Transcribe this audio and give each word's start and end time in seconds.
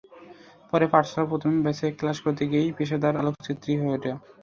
পরে 0.69 0.85
পাঠশালার 0.93 1.29
প্রথম 1.31 1.51
ব্যাচে 1.63 1.87
ক্লাস 1.99 2.17
করতে 2.25 2.43
গিয়েই 2.51 2.75
পেশাদার 2.77 3.19
আলোকচিত্রী 3.21 3.71
হয়ে 3.79 3.95
ওঠা। 3.95 4.13